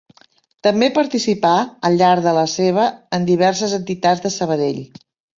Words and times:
També 0.67 0.87
participà 0.93 1.51
al 1.89 1.99
llarg 2.01 2.25
de 2.27 2.33
la 2.37 2.45
seva 2.53 2.85
en 3.17 3.27
diverses 3.27 3.75
entitats 3.79 4.25
de 4.25 4.33
Sabadell. 4.37 4.81